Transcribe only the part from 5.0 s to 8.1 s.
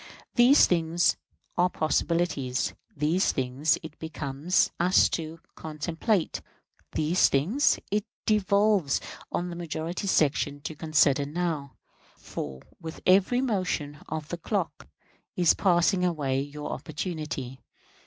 to contemplate; these things it